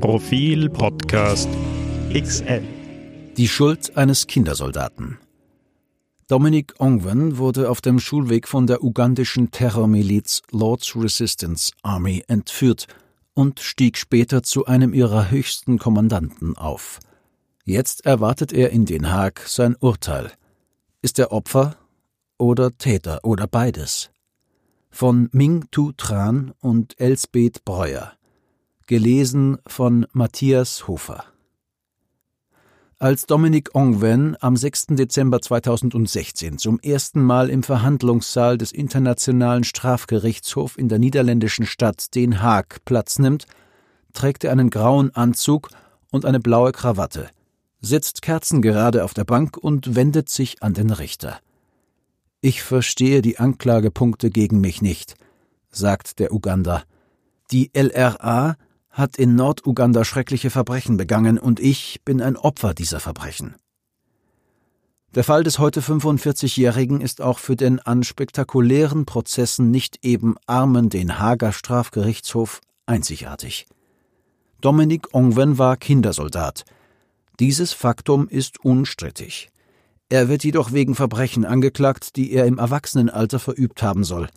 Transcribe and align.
Profil 0.00 0.70
Podcast 0.70 1.48
XL. 2.12 2.62
Die 3.36 3.48
Schuld 3.48 3.96
eines 3.96 4.26
Kindersoldaten. 4.26 5.18
Dominic 6.28 6.74
Ongwen 6.78 7.38
wurde 7.38 7.70
auf 7.70 7.80
dem 7.80 7.98
Schulweg 7.98 8.48
von 8.48 8.66
der 8.66 8.82
ugandischen 8.82 9.50
Terrormiliz 9.50 10.42
Lord's 10.50 10.96
Resistance 10.96 11.72
Army 11.82 12.24
entführt 12.28 12.86
und 13.34 13.60
stieg 13.60 13.98
später 13.98 14.42
zu 14.42 14.66
einem 14.66 14.94
ihrer 14.94 15.30
höchsten 15.30 15.78
Kommandanten 15.78 16.56
auf. 16.56 17.00
Jetzt 17.64 18.06
erwartet 18.06 18.52
er 18.52 18.70
in 18.70 18.86
Den 18.86 19.12
Haag 19.12 19.40
sein 19.46 19.76
Urteil. 19.80 20.32
Ist 21.02 21.18
er 21.18 21.32
Opfer 21.32 21.76
oder 22.38 22.76
Täter 22.78 23.20
oder 23.22 23.46
beides? 23.46 24.10
Von 24.90 25.28
Ming 25.32 25.66
Tu 25.70 25.92
Tran 25.92 26.52
und 26.60 26.98
Elsbeth 26.98 27.64
Breuer. 27.64 28.12
Gelesen 28.88 29.58
von 29.66 30.06
Matthias 30.12 30.86
Hofer. 30.86 31.24
Als 33.00 33.26
Dominic 33.26 33.74
Ongwen 33.74 34.36
am 34.38 34.56
6. 34.56 34.86
Dezember 34.90 35.42
2016 35.42 36.58
zum 36.58 36.78
ersten 36.78 37.20
Mal 37.20 37.50
im 37.50 37.64
Verhandlungssaal 37.64 38.56
des 38.56 38.70
Internationalen 38.70 39.64
Strafgerichtshofs 39.64 40.76
in 40.76 40.88
der 40.88 41.00
niederländischen 41.00 41.66
Stadt 41.66 42.14
Den 42.14 42.40
Haag 42.40 42.84
Platz 42.84 43.18
nimmt, 43.18 43.46
trägt 44.12 44.44
er 44.44 44.52
einen 44.52 44.70
grauen 44.70 45.12
Anzug 45.16 45.70
und 46.12 46.24
eine 46.24 46.38
blaue 46.38 46.70
Krawatte, 46.70 47.28
sitzt 47.80 48.22
kerzengerade 48.22 49.02
auf 49.02 49.14
der 49.14 49.24
Bank 49.24 49.56
und 49.56 49.96
wendet 49.96 50.28
sich 50.28 50.62
an 50.62 50.74
den 50.74 50.90
Richter. 50.90 51.40
Ich 52.40 52.62
verstehe 52.62 53.20
die 53.20 53.40
Anklagepunkte 53.40 54.30
gegen 54.30 54.60
mich 54.60 54.80
nicht, 54.80 55.16
sagt 55.70 56.20
der 56.20 56.32
Uganda. 56.32 56.84
Die 57.50 57.72
LRA 57.74 58.56
hat 58.96 59.18
in 59.18 59.36
Norduganda 59.36 60.04
schreckliche 60.06 60.48
Verbrechen 60.48 60.96
begangen 60.96 61.38
und 61.38 61.60
ich 61.60 62.00
bin 62.04 62.22
ein 62.22 62.36
Opfer 62.36 62.72
dieser 62.72 62.98
Verbrechen. 62.98 63.54
Der 65.14 65.22
Fall 65.22 65.44
des 65.44 65.58
heute 65.58 65.82
45-Jährigen 65.82 67.02
ist 67.02 67.20
auch 67.20 67.38
für 67.38 67.56
den 67.56 67.78
an 67.78 68.04
spektakulären 68.04 69.04
Prozessen 69.04 69.70
nicht 69.70 70.04
eben 70.04 70.36
armen 70.46 70.88
den 70.88 71.18
Hager 71.18 71.52
Strafgerichtshof 71.52 72.60
einzigartig. 72.86 73.66
Dominik 74.62 75.14
Ongwen 75.14 75.58
war 75.58 75.76
Kindersoldat. 75.76 76.64
Dieses 77.38 77.74
Faktum 77.74 78.28
ist 78.28 78.64
unstrittig. 78.64 79.50
Er 80.08 80.28
wird 80.28 80.42
jedoch 80.42 80.72
wegen 80.72 80.94
Verbrechen 80.94 81.44
angeklagt, 81.44 82.16
die 82.16 82.32
er 82.32 82.46
im 82.46 82.58
Erwachsenenalter 82.58 83.38
verübt 83.38 83.82
haben 83.82 84.04
soll. 84.04 84.28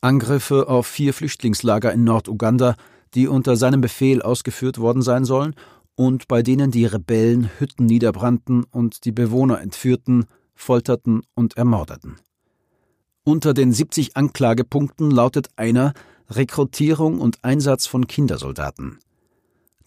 Angriffe 0.00 0.68
auf 0.68 0.86
vier 0.86 1.12
Flüchtlingslager 1.12 1.92
in 1.92 2.04
Norduganda, 2.04 2.76
die 3.14 3.28
unter 3.28 3.56
seinem 3.56 3.80
Befehl 3.80 4.22
ausgeführt 4.22 4.78
worden 4.78 5.02
sein 5.02 5.24
sollen 5.24 5.54
und 5.94 6.28
bei 6.28 6.42
denen 6.42 6.70
die 6.70 6.86
Rebellen 6.86 7.50
Hütten 7.58 7.86
niederbrannten 7.86 8.64
und 8.64 9.04
die 9.04 9.12
Bewohner 9.12 9.60
entführten, 9.60 10.26
folterten 10.54 11.22
und 11.34 11.56
ermordeten. 11.56 12.16
Unter 13.24 13.52
den 13.52 13.72
70 13.72 14.16
Anklagepunkten 14.16 15.10
lautet 15.10 15.48
einer 15.56 15.92
Rekrutierung 16.30 17.20
und 17.20 17.42
Einsatz 17.42 17.86
von 17.86 18.06
Kindersoldaten. 18.06 19.00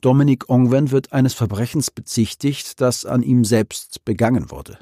Dominik 0.02 0.50
Ongwen 0.50 0.92
wird 0.92 1.14
eines 1.14 1.34
Verbrechens 1.34 1.92
bezichtigt, 1.92 2.82
das 2.82 3.06
an 3.06 3.24
ihm 3.24 3.46
selbst 3.46 4.04
begangen 4.04 4.52
wurde. 4.52 4.80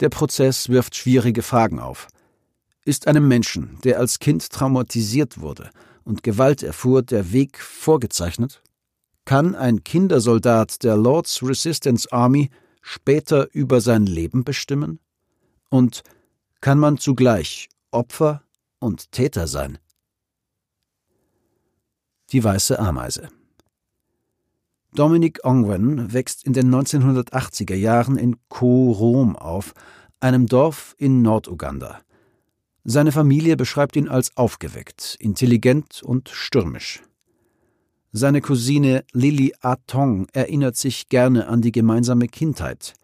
Der 0.00 0.08
Prozess 0.08 0.68
wirft 0.68 0.96
schwierige 0.96 1.42
Fragen 1.42 1.78
auf. 1.78 2.08
Ist 2.84 3.06
einem 3.06 3.28
Menschen, 3.28 3.78
der 3.84 3.98
als 3.98 4.18
Kind 4.18 4.48
traumatisiert 4.50 5.40
wurde 5.40 5.70
und 6.04 6.22
Gewalt 6.22 6.62
erfuhr, 6.62 7.02
der 7.02 7.32
Weg 7.32 7.58
vorgezeichnet? 7.58 8.62
Kann 9.24 9.54
ein 9.54 9.84
Kindersoldat 9.84 10.82
der 10.82 10.96
Lord's 10.96 11.42
Resistance 11.42 12.10
Army 12.10 12.50
später 12.80 13.48
über 13.52 13.80
sein 13.80 14.06
Leben 14.06 14.44
bestimmen? 14.44 14.98
Und 15.70 16.02
kann 16.60 16.78
man 16.78 16.98
zugleich 16.98 17.68
Opfer 17.90 18.42
und 18.78 19.12
Täter 19.12 19.46
sein? 19.46 19.78
Die 22.30 22.42
weiße 22.42 22.78
Ameise 22.78 23.28
Dominic 24.94 25.42
Ongwen 25.44 26.12
wächst 26.12 26.44
in 26.44 26.52
den 26.52 26.74
1980er 26.74 27.74
Jahren 27.74 28.18
in 28.18 28.36
Ko-Rom 28.48 29.36
auf, 29.36 29.72
einem 30.20 30.46
Dorf 30.46 30.94
in 30.98 31.22
Norduganda. 31.22 32.00
Seine 32.84 33.12
Familie 33.12 33.56
beschreibt 33.56 33.94
ihn 33.96 34.08
als 34.08 34.36
aufgeweckt, 34.36 35.16
intelligent 35.20 36.02
und 36.02 36.28
stürmisch. 36.28 37.02
Seine 38.10 38.40
Cousine 38.40 39.04
Lily 39.12 39.54
Atong 39.60 40.26
erinnert 40.32 40.76
sich 40.76 41.08
gerne 41.08 41.46
an 41.46 41.62
die 41.62 41.72
gemeinsame 41.72 42.26
Kindheit. 42.26 42.94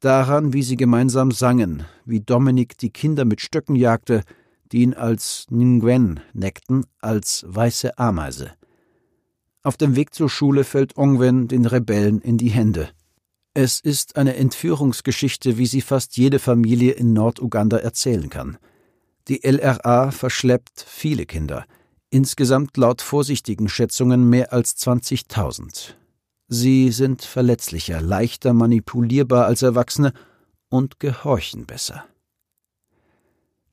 Daran, 0.00 0.52
wie 0.52 0.62
sie 0.62 0.76
gemeinsam 0.76 1.30
sangen, 1.30 1.84
wie 2.04 2.20
Dominik 2.20 2.78
die 2.78 2.90
Kinder 2.90 3.24
mit 3.24 3.40
Stöcken 3.40 3.76
jagte, 3.76 4.22
die 4.72 4.82
ihn 4.82 4.94
als 4.94 5.46
Nguyen 5.50 6.20
neckten, 6.32 6.84
als 7.00 7.44
weiße 7.46 7.98
Ameise. 7.98 8.52
Auf 9.62 9.76
dem 9.76 9.96
Weg 9.96 10.14
zur 10.14 10.28
Schule 10.28 10.64
fällt 10.64 10.96
Ongwen 10.96 11.46
den 11.46 11.64
Rebellen 11.64 12.20
in 12.20 12.38
die 12.38 12.50
Hände. 12.50 12.88
Es 13.54 13.80
ist 13.80 14.16
eine 14.16 14.36
Entführungsgeschichte, 14.36 15.58
wie 15.58 15.66
sie 15.66 15.80
fast 15.80 16.16
jede 16.16 16.38
Familie 16.38 16.92
in 16.92 17.12
Norduganda 17.12 17.76
erzählen 17.76 18.28
kann. 18.28 18.58
Die 19.28 19.42
LRA 19.42 20.10
verschleppt 20.10 20.84
viele 20.86 21.24
Kinder, 21.24 21.64
insgesamt 22.10 22.76
laut 22.76 23.00
vorsichtigen 23.00 23.68
Schätzungen 23.68 24.28
mehr 24.28 24.52
als 24.52 24.76
20.000. 24.76 25.94
Sie 26.48 26.90
sind 26.90 27.22
verletzlicher, 27.22 28.02
leichter 28.02 28.52
manipulierbar 28.52 29.46
als 29.46 29.62
Erwachsene 29.62 30.12
und 30.68 31.00
gehorchen 31.00 31.64
besser. 31.64 32.04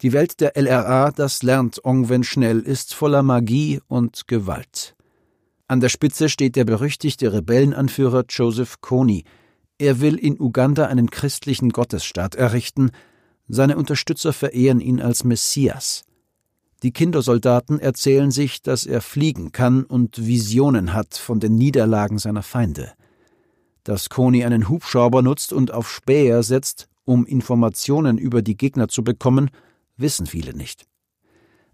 Die 0.02 0.14
Welt 0.14 0.40
der 0.40 0.56
LRA, 0.56 1.12
das 1.12 1.44
lernt 1.44 1.84
Ongwen 1.84 2.24
schnell, 2.24 2.62
ist 2.62 2.94
voller 2.94 3.22
Magie 3.22 3.82
und 3.88 4.28
Gewalt. 4.28 4.96
An 5.68 5.80
der 5.80 5.90
Spitze 5.90 6.28
steht 6.28 6.56
der 6.56 6.66
berüchtigte 6.66 7.32
Rebellenanführer 7.32 8.26
Joseph 8.28 8.82
Kony. 8.82 9.26
Er 9.78 10.02
will 10.02 10.16
in 10.16 10.40
Uganda 10.40 10.88
einen 10.88 11.12
christlichen 11.12 11.70
Gottesstaat 11.70 12.36
errichten, 12.36 12.92
seine 13.54 13.76
Unterstützer 13.76 14.32
verehren 14.32 14.80
ihn 14.80 15.02
als 15.02 15.26
Messias. 15.26 16.06
Die 16.84 16.92
Kindersoldaten 16.92 17.80
erzählen 17.80 18.32
sich, 18.32 18.62
dass 18.62 18.86
er 18.86 19.02
fliegen 19.02 19.52
kann 19.52 19.84
und 19.84 20.26
Visionen 20.26 20.94
hat 20.94 21.16
von 21.16 21.42
den 21.42 21.56
Niederlagen 21.56 22.18
seiner 22.18 22.44
Feinde. 22.44 22.94
Dass 23.84 24.10
Koni 24.10 24.46
einen 24.46 24.70
Hubschrauber 24.70 25.22
nutzt 25.22 25.52
und 25.52 25.74
auf 25.74 25.92
Späher 25.92 26.44
setzt, 26.44 26.88
um 27.04 27.26
Informationen 27.26 28.18
über 28.18 28.42
die 28.42 28.56
Gegner 28.56 28.88
zu 28.88 29.04
bekommen, 29.04 29.52
wissen 29.98 30.28
viele 30.28 30.56
nicht. 30.56 30.86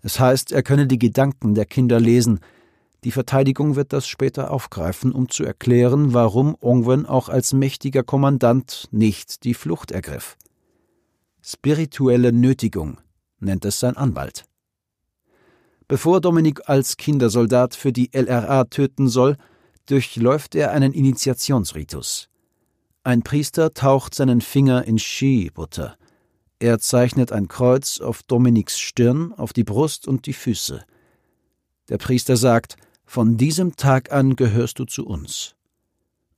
Es 0.01 0.19
heißt, 0.19 0.51
er 0.51 0.63
könne 0.63 0.87
die 0.87 0.99
Gedanken 0.99 1.53
der 1.53 1.65
Kinder 1.65 1.99
lesen. 1.99 2.39
Die 3.03 3.11
Verteidigung 3.11 3.75
wird 3.75 3.93
das 3.93 4.07
später 4.07 4.49
aufgreifen, 4.49 5.11
um 5.11 5.29
zu 5.29 5.43
erklären, 5.43 6.13
warum 6.13 6.55
Ongwen 6.59 7.05
auch 7.05 7.29
als 7.29 7.53
mächtiger 7.53 8.01
Kommandant 8.01 8.87
nicht 8.91 9.43
die 9.43 9.53
Flucht 9.53 9.91
ergriff. 9.91 10.37
Spirituelle 11.49 12.33
Nötigung 12.33 12.97
nennt 13.39 13.63
es 13.63 13.79
sein 13.79 13.95
Anwalt. 13.95 14.43
Bevor 15.87 16.19
Dominik 16.19 16.67
als 16.67 16.97
Kindersoldat 16.97 17.73
für 17.73 17.93
die 17.93 18.09
LRA 18.11 18.65
töten 18.65 19.07
soll, 19.07 19.37
durchläuft 19.85 20.55
er 20.55 20.71
einen 20.71 20.91
Initiationsritus. 20.91 22.27
Ein 23.05 23.21
Priester 23.23 23.73
taucht 23.73 24.13
seinen 24.13 24.41
Finger 24.41 24.83
in 24.83 24.99
Ski-Butter. 24.99 25.95
Er 26.59 26.79
zeichnet 26.79 27.31
ein 27.31 27.47
Kreuz 27.47 28.01
auf 28.01 28.23
Dominiks 28.23 28.77
Stirn, 28.77 29.31
auf 29.31 29.53
die 29.53 29.63
Brust 29.63 30.05
und 30.05 30.25
die 30.25 30.33
Füße. 30.33 30.83
Der 31.87 31.97
Priester 31.97 32.35
sagt, 32.35 32.75
von 33.05 33.37
diesem 33.37 33.77
Tag 33.77 34.11
an 34.11 34.35
gehörst 34.35 34.79
du 34.79 34.83
zu 34.83 35.07
uns. 35.07 35.55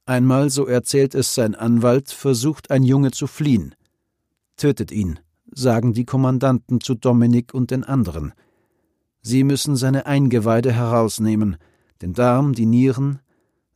Einmal, 0.05 0.51
so 0.51 0.67
erzählt 0.67 1.15
es 1.15 1.33
sein 1.33 1.55
Anwalt, 1.55 2.11
versucht 2.11 2.69
ein 2.69 2.83
Junge 2.83 3.09
zu 3.09 3.25
fliehen. 3.25 3.73
Tötet 4.59 4.91
ihn, 4.91 5.21
sagen 5.53 5.93
die 5.93 6.03
Kommandanten 6.03 6.81
zu 6.81 6.93
Dominik 6.93 7.53
und 7.53 7.71
den 7.71 7.85
anderen. 7.85 8.33
Sie 9.21 9.45
müssen 9.45 9.77
seine 9.77 10.05
Eingeweide 10.05 10.73
herausnehmen, 10.73 11.55
den 12.01 12.13
Darm, 12.13 12.51
die 12.51 12.65
Nieren, 12.65 13.19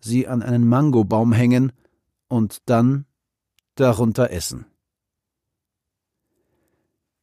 sie 0.02 0.28
an 0.28 0.42
einen 0.42 0.68
Mangobaum 0.68 1.32
hängen 1.32 1.72
und 2.28 2.58
dann 2.66 3.06
darunter 3.76 4.30
essen. 4.32 4.66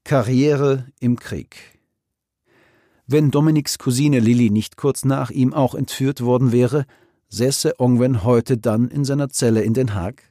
Karriere 0.05 0.87
im 0.99 1.19
Krieg 1.19 1.79
Wenn 3.07 3.31
Dominiks 3.31 3.77
Cousine 3.77 4.21
Lilly 4.21 4.49
nicht 4.49 4.79
kurz 4.79 5.05
nach 5.05 5.31
ihm 5.31 5.53
auch 5.53 5.75
entführt 5.75 6.23
worden 6.23 6.51
wäre, 6.51 6.87
säße 7.29 7.79
Ongwen 7.79 8.25
heute 8.25 8.57
dann 8.57 8.89
in 8.89 9.05
seiner 9.05 9.29
Zelle 9.29 9.61
in 9.61 9.75
Den 9.75 9.95
Haag? 9.95 10.30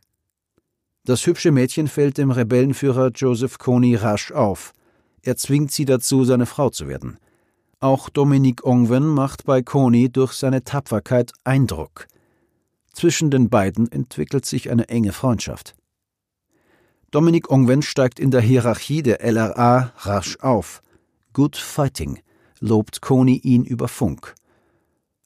Das 1.06 1.25
hübsche 1.25 1.51
Mädchen 1.51 1.88
fällt 1.88 2.18
dem 2.18 2.31
Rebellenführer 2.31 3.12
Joseph 3.13 3.57
Kony 3.57 3.96
rasch 3.96 4.31
auf. 4.31 4.74
Er 5.22 5.36
zwingt 5.36 5.72
sie 5.72 5.86
dazu, 5.86 6.24
seine 6.24 6.46
Frau 6.46 6.69
zu 6.69 6.88
werden. 6.88 7.18
Auch 7.80 8.10
Dominique 8.10 8.66
Ongwen 8.66 9.07
macht 9.07 9.46
bei 9.46 9.62
Kony 9.62 10.10
durch 10.10 10.34
seine 10.34 10.63
Tapferkeit 10.63 11.31
Eindruck. 11.44 12.07
Zwischen 12.94 13.31
den 13.31 13.50
beiden 13.50 13.90
entwickelt 13.92 14.46
sich 14.46 14.69
eine 14.69 14.90
enge 14.90 15.13
Freundschaft. 15.13 15.75
Dominique 17.12 17.50
Ongwen 17.50 17.81
steigt 17.81 18.19
in 18.19 18.31
der 18.31 18.42
Hierarchie 18.42 19.01
der 19.01 19.24
LRA 19.24 19.94
rasch 19.98 20.38
auf. 20.42 20.81
Good 21.34 21.56
Fighting, 21.56 22.19
lobt 22.60 23.01
Kony 23.01 23.38
ihn 23.38 23.63
über 23.63 23.88
Funk. 23.88 24.36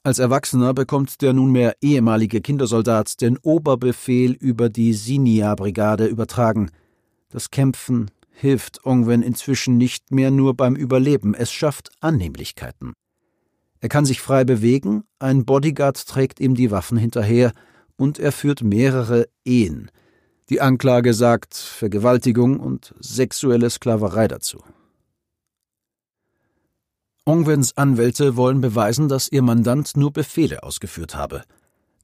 Als 0.03 0.19
Erwachsener 0.19 0.73
bekommt 0.73 1.21
der 1.21 1.33
nunmehr 1.33 1.75
ehemalige 1.81 2.41
Kindersoldat 2.41 3.21
den 3.21 3.37
Oberbefehl 3.37 4.33
über 4.33 4.69
die 4.69 4.93
Sinia-Brigade 4.93 6.05
übertragen. 6.05 6.69
Das 7.29 7.51
Kämpfen 7.51 8.11
hilft 8.31 8.85
Ongwen 8.85 9.21
inzwischen 9.21 9.77
nicht 9.77 10.11
mehr 10.11 10.29
nur 10.29 10.55
beim 10.55 10.75
Überleben, 10.75 11.33
es 11.33 11.51
schafft 11.51 11.91
Annehmlichkeiten. 12.01 12.93
Er 13.79 13.89
kann 13.89 14.05
sich 14.05 14.21
frei 14.21 14.43
bewegen, 14.43 15.03
ein 15.19 15.45
Bodyguard 15.45 16.05
trägt 16.07 16.39
ihm 16.39 16.55
die 16.55 16.71
Waffen 16.71 16.97
hinterher 16.97 17.53
und 17.95 18.19
er 18.19 18.31
führt 18.31 18.61
mehrere 18.61 19.27
Ehen– 19.45 19.89
die 20.49 20.59
Anklage 20.59 21.13
sagt 21.13 21.55
Vergewaltigung 21.55 22.59
und 22.59 22.93
sexuelle 22.99 23.69
Sklaverei 23.69 24.27
dazu. 24.27 24.61
Ongwens 27.25 27.77
Anwälte 27.77 28.35
wollen 28.35 28.59
beweisen, 28.59 29.07
dass 29.07 29.31
ihr 29.31 29.41
Mandant 29.41 29.95
nur 29.95 30.11
Befehle 30.11 30.61
ausgeführt 30.63 31.15
habe. 31.15 31.43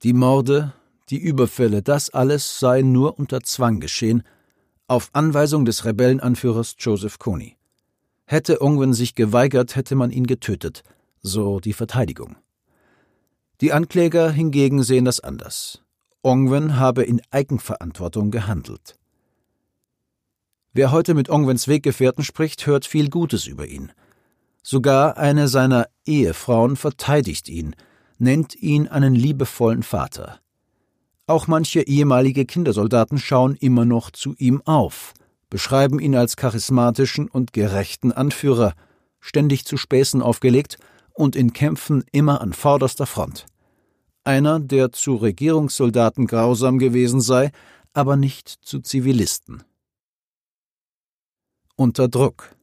Die 0.01 0.13
Morde, 0.13 0.71
die 1.09 1.17
Überfälle, 1.17 1.81
das 1.81 2.09
alles 2.09 2.59
sei 2.59 2.83
nur 2.83 3.19
unter 3.19 3.41
Zwang 3.41 3.81
geschehen, 3.81 4.23
auf 4.87 5.09
Anweisung 5.11 5.65
des 5.65 5.83
Rebellenanführers 5.83 6.75
Joseph 6.79 7.19
Kony. 7.19 7.57
Hätte 8.25 8.61
Ongwen 8.61 8.93
sich 8.93 9.13
geweigert, 9.13 9.75
hätte 9.75 9.95
man 9.95 10.11
ihn 10.11 10.25
getötet, 10.25 10.83
so 11.21 11.59
die 11.59 11.73
Verteidigung. 11.73 12.37
Die 13.59 13.73
Ankläger 13.73 14.31
hingegen 14.31 14.83
sehen 14.83 15.03
das 15.03 15.19
anders. 15.19 15.81
Ongwen 16.21 16.79
habe 16.79 17.03
in 17.03 17.21
Eigenverantwortung 17.29 18.31
gehandelt. 18.31 18.97
Wer 20.71 20.93
heute 20.93 21.13
mit 21.13 21.29
Ongwens 21.29 21.67
Weggefährten 21.67 22.23
spricht, 22.23 22.65
hört 22.67 22.85
viel 22.85 23.09
Gutes 23.09 23.47
über 23.47 23.67
ihn. 23.67 23.91
Sogar 24.61 25.17
eine 25.17 25.47
seiner 25.47 25.87
Ehefrauen 26.05 26.75
verteidigt 26.75 27.49
ihn, 27.49 27.75
nennt 28.17 28.55
ihn 28.55 28.87
einen 28.87 29.15
liebevollen 29.15 29.83
Vater. 29.83 30.39
Auch 31.27 31.47
manche 31.47 31.81
ehemalige 31.81 32.45
Kindersoldaten 32.45 33.17
schauen 33.17 33.55
immer 33.55 33.85
noch 33.85 34.11
zu 34.11 34.35
ihm 34.37 34.61
auf, 34.65 35.13
beschreiben 35.49 35.99
ihn 35.99 36.15
als 36.15 36.35
charismatischen 36.35 37.27
und 37.27 37.53
gerechten 37.53 38.11
Anführer, 38.11 38.73
ständig 39.19 39.65
zu 39.65 39.77
Späßen 39.77 40.21
aufgelegt 40.21 40.77
und 41.13 41.35
in 41.35 41.53
Kämpfen 41.53 42.03
immer 42.11 42.41
an 42.41 42.53
vorderster 42.53 43.05
Front 43.05 43.45
einer, 44.29 44.59
der 44.59 44.91
zu 44.91 45.15
Regierungssoldaten 45.15 46.27
grausam 46.27 46.77
gewesen 46.77 47.19
sei, 47.19 47.51
aber 47.93 48.15
nicht 48.15 48.47
zu 48.47 48.79
Zivilisten. 48.79 49.63
Unter 51.75 52.07
Druck. 52.07 52.55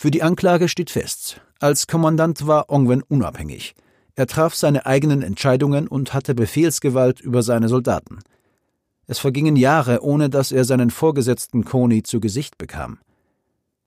Für 0.00 0.12
die 0.12 0.22
Anklage 0.22 0.68
steht 0.68 0.90
fest, 0.90 1.40
als 1.58 1.88
Kommandant 1.88 2.46
war 2.46 2.70
Ongwen 2.70 3.02
unabhängig. 3.02 3.74
Er 4.14 4.28
traf 4.28 4.54
seine 4.54 4.86
eigenen 4.86 5.22
Entscheidungen 5.22 5.88
und 5.88 6.14
hatte 6.14 6.36
Befehlsgewalt 6.36 7.20
über 7.20 7.42
seine 7.42 7.68
Soldaten. 7.68 8.20
Es 9.08 9.18
vergingen 9.18 9.56
Jahre, 9.56 10.04
ohne 10.04 10.30
dass 10.30 10.52
er 10.52 10.64
seinen 10.64 10.90
Vorgesetzten 10.90 11.64
Koni 11.64 12.04
zu 12.04 12.20
Gesicht 12.20 12.58
bekam. 12.58 12.98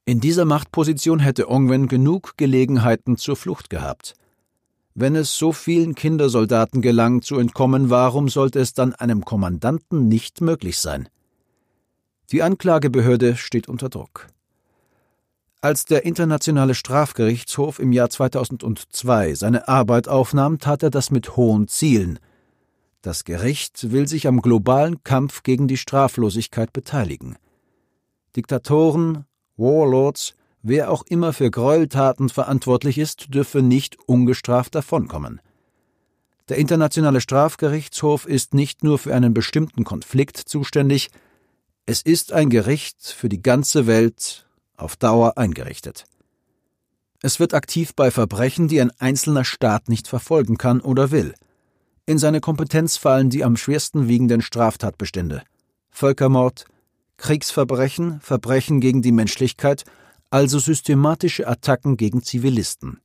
In 0.03 0.19
dieser 0.19 0.43
Machtposition 0.43 1.19
hätte 1.19 1.49
Ongwen 1.49 1.87
genug 1.87 2.33
Gelegenheiten 2.35 3.15
zur 3.15 3.37
Flucht 3.37 3.69
gehabt. 3.69 4.15
Wenn 4.93 5.15
es 5.15 5.37
so 5.37 5.53
vielen 5.53 5.95
Kindersoldaten 5.95 6.81
gelang, 6.81 7.21
zu 7.21 7.37
entkommen, 7.37 7.89
warum 7.89 8.27
sollte 8.27 8.59
es 8.59 8.73
dann 8.73 8.93
einem 8.93 9.23
Kommandanten 9.23 10.09
nicht 10.09 10.41
möglich 10.41 10.77
sein? 10.77 11.07
Die 12.33 12.43
Anklagebehörde 12.43 13.37
steht 13.37 13.69
unter 13.69 13.87
Druck. 13.87 14.27
Als 15.61 15.85
der 15.85 16.05
Internationale 16.05 16.73
Strafgerichtshof 16.73 17.79
im 17.79 17.91
Jahr 17.91 18.09
2002 18.09 19.35
seine 19.35 19.67
Arbeit 19.67 20.07
aufnahm, 20.07 20.57
tat 20.57 20.81
er 20.81 20.89
das 20.89 21.11
mit 21.11 21.37
hohen 21.37 21.67
Zielen. 21.67 22.19
Das 23.01 23.23
Gericht 23.23 23.91
will 23.91 24.07
sich 24.07 24.27
am 24.27 24.41
globalen 24.41 25.03
Kampf 25.03 25.43
gegen 25.43 25.67
die 25.67 25.77
Straflosigkeit 25.77 26.73
beteiligen. 26.73 27.35
Diktatoren, 28.35 29.25
Warlords, 29.57 30.33
Wer 30.63 30.91
auch 30.91 31.03
immer 31.07 31.33
für 31.33 31.49
Gräueltaten 31.49 32.29
verantwortlich 32.29 32.99
ist, 32.99 33.33
dürfe 33.33 33.63
nicht 33.63 33.97
ungestraft 34.07 34.75
davonkommen. 34.75 35.41
Der 36.49 36.57
Internationale 36.57 37.19
Strafgerichtshof 37.19 38.27
ist 38.27 38.53
nicht 38.53 38.83
nur 38.83 38.99
für 38.99 39.15
einen 39.15 39.33
bestimmten 39.33 39.83
Konflikt 39.83 40.37
zuständig, 40.37 41.09
es 41.87 42.03
ist 42.03 42.31
ein 42.31 42.51
Gericht 42.51 43.07
für 43.07 43.27
die 43.27 43.41
ganze 43.41 43.87
Welt 43.87 44.47
auf 44.81 44.95
Dauer 44.95 45.37
eingerichtet. 45.37 46.05
Es 47.21 47.39
wird 47.39 47.53
aktiv 47.53 47.93
bei 47.95 48.09
Verbrechen, 48.11 48.67
die 48.67 48.81
ein 48.81 48.91
einzelner 48.99 49.45
Staat 49.45 49.89
nicht 49.89 50.07
verfolgen 50.07 50.57
kann 50.57 50.81
oder 50.81 51.11
will. 51.11 51.33
In 52.05 52.17
seine 52.17 52.41
Kompetenz 52.41 52.97
fallen 52.97 53.29
die 53.29 53.43
am 53.43 53.57
schwersten 53.57 54.07
wiegenden 54.07 54.41
Straftatbestände 54.41 55.43
Völkermord, 55.91 56.65
Kriegsverbrechen, 57.17 58.19
Verbrechen 58.21 58.79
gegen 58.79 59.01
die 59.01 59.11
Menschlichkeit 59.11 59.83
also 60.31 60.59
systematische 60.59 61.47
Attacken 61.47 61.97
gegen 61.97 62.23
Zivilisten. 62.23 63.01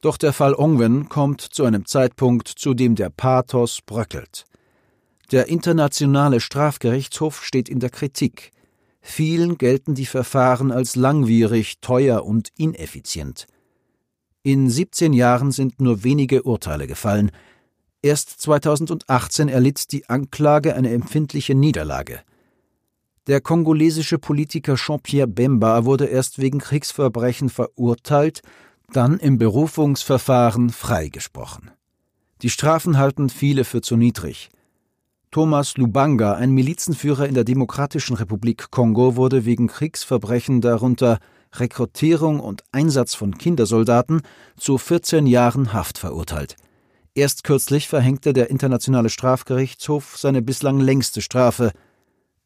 Doch 0.00 0.18
der 0.18 0.32
Fall 0.32 0.54
Ongwen 0.54 1.08
kommt 1.08 1.40
zu 1.40 1.64
einem 1.64 1.86
Zeitpunkt, 1.86 2.48
zu 2.48 2.74
dem 2.74 2.96
der 2.96 3.08
Pathos 3.08 3.80
bröckelt. 3.86 4.44
Der 5.32 5.46
Internationale 5.46 6.40
Strafgerichtshof 6.40 7.42
steht 7.42 7.68
in 7.68 7.80
der 7.80 7.90
Kritik. 7.90 8.52
Vielen 9.08 9.56
gelten 9.56 9.94
die 9.94 10.04
Verfahren 10.04 10.72
als 10.72 10.96
langwierig, 10.96 11.80
teuer 11.80 12.26
und 12.26 12.50
ineffizient. 12.58 13.46
In 14.42 14.68
17 14.68 15.12
Jahren 15.12 15.52
sind 15.52 15.80
nur 15.80 16.02
wenige 16.02 16.42
Urteile 16.42 16.88
gefallen. 16.88 17.30
Erst 18.02 18.30
2018 18.40 19.48
erlitt 19.48 19.92
die 19.92 20.08
Anklage 20.08 20.74
eine 20.74 20.90
empfindliche 20.90 21.54
Niederlage. 21.54 22.20
Der 23.28 23.40
kongolesische 23.40 24.18
Politiker 24.18 24.74
Jean-Pierre 24.74 25.28
Bemba 25.28 25.84
wurde 25.84 26.06
erst 26.06 26.40
wegen 26.40 26.58
Kriegsverbrechen 26.58 27.48
verurteilt, 27.48 28.42
dann 28.92 29.18
im 29.20 29.38
Berufungsverfahren 29.38 30.70
freigesprochen. 30.70 31.70
Die 32.42 32.50
Strafen 32.50 32.98
halten 32.98 33.30
viele 33.30 33.62
für 33.62 33.82
zu 33.82 33.96
niedrig. 33.96 34.50
Thomas 35.36 35.76
Lubanga, 35.76 36.32
ein 36.32 36.52
Milizenführer 36.52 37.28
in 37.28 37.34
der 37.34 37.44
Demokratischen 37.44 38.16
Republik 38.16 38.70
Kongo, 38.70 39.16
wurde 39.16 39.44
wegen 39.44 39.66
Kriegsverbrechen, 39.66 40.62
darunter 40.62 41.18
Rekrutierung 41.52 42.40
und 42.40 42.64
Einsatz 42.72 43.14
von 43.14 43.36
Kindersoldaten, 43.36 44.22
zu 44.56 44.78
14 44.78 45.26
Jahren 45.26 45.74
Haft 45.74 45.98
verurteilt. 45.98 46.56
Erst 47.14 47.44
kürzlich 47.44 47.86
verhängte 47.86 48.32
der 48.32 48.48
Internationale 48.48 49.10
Strafgerichtshof 49.10 50.16
seine 50.16 50.40
bislang 50.40 50.80
längste 50.80 51.20
Strafe, 51.20 51.72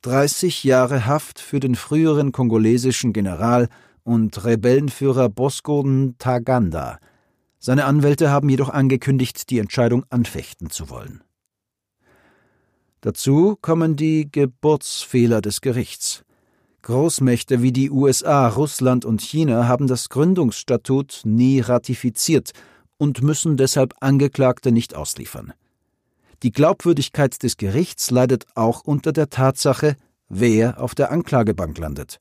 30 0.02 0.64
Jahre 0.64 1.06
Haft 1.06 1.38
für 1.38 1.60
den 1.60 1.76
früheren 1.76 2.32
kongolesischen 2.32 3.12
General 3.12 3.68
und 4.02 4.44
Rebellenführer 4.44 5.28
Bosco 5.28 5.84
Ntaganda. 5.84 6.98
Seine 7.60 7.84
Anwälte 7.84 8.32
haben 8.32 8.48
jedoch 8.48 8.70
angekündigt, 8.70 9.48
die 9.50 9.60
Entscheidung 9.60 10.04
anfechten 10.10 10.70
zu 10.70 10.90
wollen. 10.90 11.22
Dazu 13.00 13.56
kommen 13.60 13.96
die 13.96 14.30
Geburtsfehler 14.30 15.40
des 15.40 15.60
Gerichts. 15.60 16.24
Großmächte 16.82 17.62
wie 17.62 17.72
die 17.72 17.90
USA, 17.90 18.48
Russland 18.48 19.04
und 19.04 19.20
China 19.22 19.68
haben 19.68 19.86
das 19.86 20.08
Gründungsstatut 20.08 21.22
nie 21.24 21.60
ratifiziert 21.60 22.52
und 22.96 23.22
müssen 23.22 23.56
deshalb 23.56 23.94
Angeklagte 24.00 24.72
nicht 24.72 24.94
ausliefern. 24.94 25.52
Die 26.42 26.52
Glaubwürdigkeit 26.52 27.42
des 27.42 27.56
Gerichts 27.58 28.10
leidet 28.10 28.46
auch 28.54 28.82
unter 28.82 29.12
der 29.12 29.28
Tatsache, 29.28 29.96
wer 30.28 30.80
auf 30.80 30.94
der 30.94 31.10
Anklagebank 31.10 31.76
landet. 31.78 32.18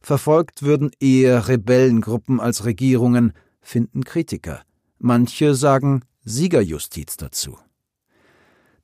Verfolgt 0.00 0.62
würden 0.62 0.90
eher 1.00 1.48
Rebellengruppen 1.48 2.40
als 2.40 2.64
Regierungen, 2.64 3.32
finden 3.60 4.04
Kritiker. 4.04 4.62
Manche 4.98 5.54
sagen 5.54 6.02
Siegerjustiz 6.24 7.16
dazu. 7.16 7.58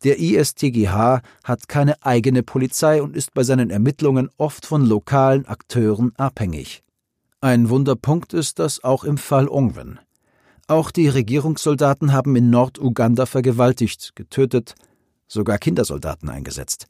Der 0.04 0.18
ISTGH 0.18 1.22
hat 1.44 1.68
keine 1.68 2.02
eigene 2.02 2.42
Polizei 2.42 3.02
und 3.02 3.16
ist 3.16 3.34
bei 3.34 3.44
seinen 3.44 3.70
Ermittlungen 3.70 4.30
oft 4.36 4.66
von 4.66 4.84
lokalen 4.84 5.46
Akteuren 5.46 6.12
abhängig. 6.16 6.82
Ein 7.40 7.68
Wunderpunkt 7.68 8.34
ist 8.34 8.58
das 8.58 8.82
auch 8.82 9.04
im 9.04 9.18
Fall 9.18 9.48
Ongwen. 9.48 10.00
Auch 10.68 10.90
die 10.90 11.08
Regierungssoldaten 11.08 12.12
haben 12.12 12.34
in 12.36 12.50
Norduganda 12.50 13.26
vergewaltigt, 13.26 14.12
getötet, 14.14 14.74
sogar 15.26 15.58
Kindersoldaten 15.58 16.28
eingesetzt. 16.28 16.86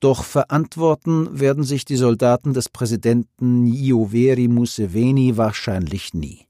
Doch 0.00 0.24
verantworten 0.24 1.40
werden 1.40 1.64
sich 1.64 1.84
die 1.84 1.96
Soldaten 1.96 2.54
des 2.54 2.70
Präsidenten 2.70 3.66
Yoweri 3.66 4.48
Museveni 4.48 5.36
wahrscheinlich 5.36 6.14
nie. 6.14 6.46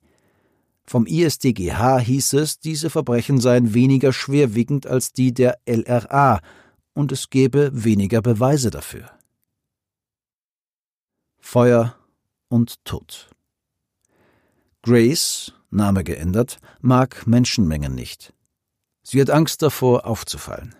Vom 0.90 1.06
ISDGH 1.06 2.00
hieß 2.00 2.32
es, 2.32 2.58
diese 2.58 2.90
Verbrechen 2.90 3.38
seien 3.38 3.74
weniger 3.74 4.12
schwerwiegend 4.12 4.88
als 4.88 5.12
die 5.12 5.32
der 5.32 5.56
LRA 5.64 6.40
und 6.94 7.12
es 7.12 7.30
gebe 7.30 7.70
weniger 7.72 8.20
Beweise 8.22 8.72
dafür. 8.72 9.08
Feuer 11.38 11.94
und 12.48 12.84
Tod. 12.84 13.30
Grace, 14.82 15.52
Name 15.70 16.02
geändert, 16.02 16.58
mag 16.80 17.24
Menschenmengen 17.24 17.94
nicht. 17.94 18.34
Sie 19.04 19.20
hat 19.20 19.30
Angst 19.30 19.62
davor, 19.62 20.06
aufzufallen. 20.06 20.74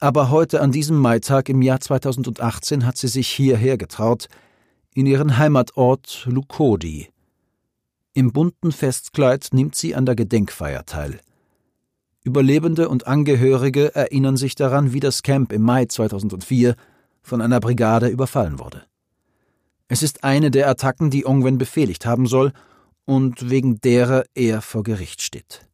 Aber 0.00 0.28
heute 0.28 0.60
an 0.60 0.70
diesem 0.70 0.98
Maitag 0.98 1.48
im 1.48 1.62
Jahr 1.62 1.80
2018 1.80 2.84
hat 2.84 2.98
sie 2.98 3.08
sich 3.08 3.28
hierher 3.30 3.78
getraut, 3.78 4.28
in 4.92 5.06
ihren 5.06 5.38
Heimatort 5.38 6.26
Lukodi. 6.26 7.13
Im 8.16 8.32
bunten 8.32 8.70
Festkleid 8.70 9.48
nimmt 9.50 9.74
sie 9.74 9.96
an 9.96 10.06
der 10.06 10.14
Gedenkfeier 10.14 10.86
teil. 10.86 11.18
Überlebende 12.22 12.88
und 12.88 13.08
Angehörige 13.08 13.92
erinnern 13.96 14.36
sich 14.36 14.54
daran, 14.54 14.92
wie 14.92 15.00
das 15.00 15.24
Camp 15.24 15.52
im 15.52 15.62
Mai 15.62 15.86
2004 15.86 16.76
von 17.22 17.40
einer 17.40 17.58
Brigade 17.58 18.06
überfallen 18.06 18.60
wurde. 18.60 18.84
Es 19.88 20.04
ist 20.04 20.22
eine 20.22 20.52
der 20.52 20.68
Attacken, 20.68 21.10
die 21.10 21.26
Ongwen 21.26 21.58
befehligt 21.58 22.06
haben 22.06 22.26
soll 22.26 22.52
und 23.04 23.50
wegen 23.50 23.80
derer 23.80 24.22
er 24.36 24.62
vor 24.62 24.84
Gericht 24.84 25.20
steht. 25.20 25.66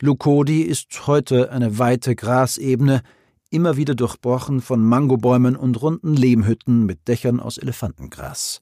Lukodi 0.00 0.60
ist 0.60 1.06
heute 1.06 1.50
eine 1.50 1.78
weite 1.78 2.14
Grasebene, 2.14 3.00
immer 3.48 3.78
wieder 3.78 3.94
durchbrochen 3.94 4.60
von 4.60 4.84
Mangobäumen 4.84 5.56
und 5.56 5.80
runden 5.80 6.14
Lehmhütten 6.14 6.84
mit 6.84 7.08
Dächern 7.08 7.40
aus 7.40 7.56
Elefantengras. 7.56 8.60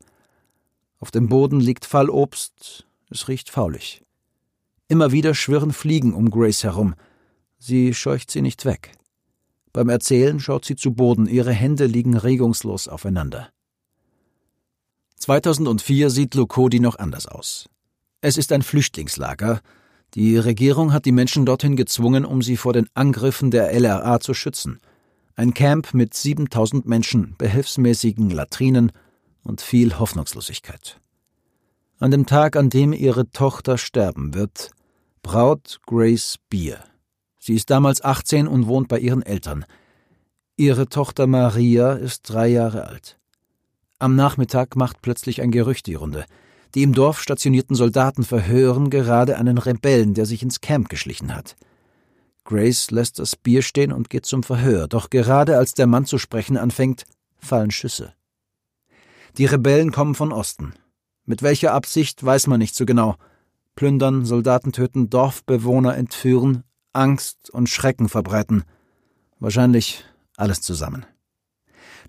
Auf 1.00 1.10
dem 1.10 1.28
Boden 1.28 1.58
liegt 1.58 1.84
Fallobst, 1.84 2.86
es 3.10 3.28
riecht 3.28 3.50
faulig. 3.50 4.02
Immer 4.88 5.12
wieder 5.12 5.34
schwirren 5.34 5.72
Fliegen 5.72 6.14
um 6.14 6.30
Grace 6.30 6.64
herum. 6.64 6.94
Sie 7.58 7.94
scheucht 7.94 8.30
sie 8.30 8.42
nicht 8.42 8.64
weg. 8.64 8.92
Beim 9.72 9.88
Erzählen 9.88 10.40
schaut 10.40 10.64
sie 10.64 10.76
zu 10.76 10.94
Boden, 10.94 11.26
ihre 11.26 11.52
Hände 11.52 11.86
liegen 11.86 12.16
regungslos 12.16 12.88
aufeinander. 12.88 13.50
2004 15.16 16.10
sieht 16.10 16.34
Lukodi 16.34 16.80
noch 16.80 16.98
anders 16.98 17.26
aus. 17.26 17.68
Es 18.20 18.38
ist 18.38 18.52
ein 18.52 18.62
Flüchtlingslager, 18.62 19.60
die 20.14 20.38
Regierung 20.38 20.92
hat 20.92 21.04
die 21.04 21.12
Menschen 21.12 21.44
dorthin 21.44 21.76
gezwungen, 21.76 22.24
um 22.24 22.40
sie 22.40 22.56
vor 22.56 22.72
den 22.72 22.88
Angriffen 22.94 23.50
der 23.50 23.72
LRA 23.72 24.20
zu 24.20 24.34
schützen. 24.34 24.80
Ein 25.34 25.52
Camp 25.52 25.92
mit 25.92 26.14
7000 26.14 26.86
Menschen, 26.86 27.34
behelfsmäßigen 27.36 28.30
Latrinen 28.30 28.92
und 29.42 29.60
viel 29.60 29.98
Hoffnungslosigkeit. 29.98 31.00
An 31.98 32.10
dem 32.10 32.26
Tag, 32.26 32.56
an 32.56 32.68
dem 32.68 32.92
ihre 32.92 33.30
Tochter 33.30 33.78
sterben 33.78 34.34
wird, 34.34 34.70
braut 35.22 35.80
Grace 35.86 36.36
Bier. 36.50 36.84
Sie 37.38 37.54
ist 37.54 37.70
damals 37.70 38.04
18 38.04 38.46
und 38.46 38.66
wohnt 38.66 38.88
bei 38.88 38.98
ihren 38.98 39.22
Eltern. 39.22 39.64
Ihre 40.56 40.88
Tochter 40.90 41.26
Maria 41.26 41.94
ist 41.94 42.28
drei 42.28 42.48
Jahre 42.48 42.86
alt. 42.86 43.18
Am 43.98 44.14
Nachmittag 44.14 44.76
macht 44.76 45.00
plötzlich 45.00 45.40
ein 45.40 45.50
Gerücht 45.50 45.86
die 45.86 45.94
Runde. 45.94 46.26
Die 46.74 46.82
im 46.82 46.92
Dorf 46.92 47.22
stationierten 47.22 47.74
Soldaten 47.74 48.24
verhören 48.24 48.90
gerade 48.90 49.38
einen 49.38 49.56
Rebellen, 49.56 50.12
der 50.12 50.26
sich 50.26 50.42
ins 50.42 50.60
Camp 50.60 50.90
geschlichen 50.90 51.34
hat. 51.34 51.56
Grace 52.44 52.90
lässt 52.90 53.18
das 53.18 53.36
Bier 53.36 53.62
stehen 53.62 53.92
und 53.92 54.10
geht 54.10 54.26
zum 54.26 54.42
Verhör, 54.42 54.86
doch 54.86 55.08
gerade 55.08 55.56
als 55.56 55.72
der 55.72 55.86
Mann 55.86 56.04
zu 56.04 56.18
sprechen 56.18 56.58
anfängt, 56.58 57.04
fallen 57.38 57.70
Schüsse. 57.70 58.12
Die 59.38 59.46
Rebellen 59.46 59.92
kommen 59.92 60.14
von 60.14 60.30
Osten. 60.30 60.74
Mit 61.26 61.42
welcher 61.42 61.74
Absicht 61.74 62.24
weiß 62.24 62.46
man 62.46 62.60
nicht 62.60 62.74
so 62.76 62.86
genau. 62.86 63.16
Plündern, 63.74 64.24
Soldaten 64.24 64.72
töten, 64.72 65.10
Dorfbewohner 65.10 65.96
entführen, 65.96 66.62
Angst 66.92 67.50
und 67.50 67.68
Schrecken 67.68 68.08
verbreiten. 68.08 68.62
Wahrscheinlich 69.40 70.04
alles 70.36 70.62
zusammen. 70.62 71.04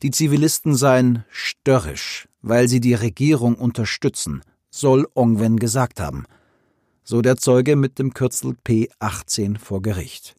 Die 0.04 0.12
Zivilisten 0.12 0.76
seien 0.76 1.26
störrisch, 1.30 2.30
weil 2.42 2.68
sie 2.68 2.80
die 2.80 2.94
Regierung 2.94 3.56
unterstützen, 3.56 4.44
soll 4.70 5.08
Ongwen 5.16 5.58
gesagt 5.58 6.00
haben, 6.00 6.26
so 7.04 7.22
der 7.22 7.38
Zeuge 7.38 7.76
mit 7.76 7.98
dem 7.98 8.14
Kürzel 8.14 8.56
P18 8.66 9.58
vor 9.58 9.82
Gericht. 9.82 10.36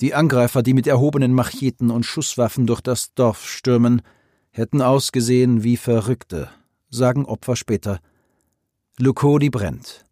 Die 0.00 0.14
Angreifer, 0.14 0.62
die 0.62 0.74
mit 0.74 0.86
erhobenen 0.86 1.34
Macheten 1.34 1.90
und 1.90 2.06
Schusswaffen 2.06 2.66
durch 2.66 2.80
das 2.80 3.14
Dorf 3.14 3.46
stürmen, 3.46 4.02
hätten 4.50 4.80
ausgesehen 4.80 5.64
wie 5.64 5.76
Verrückte, 5.76 6.48
sagen 6.92 7.24
Opfer 7.24 7.56
später. 7.56 7.98
Lukodi 8.98 9.50
brennt. 9.50 10.04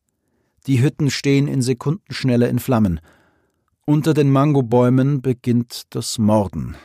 Die 0.66 0.82
Hütten 0.82 1.10
stehen 1.10 1.46
in 1.46 1.62
Sekundenschnelle 1.62 2.48
in 2.48 2.58
Flammen. 2.58 3.00
Unter 3.86 4.14
den 4.14 4.30
Mangobäumen 4.30 5.22
beginnt 5.22 5.94
das 5.94 6.18
Morden. 6.18 6.76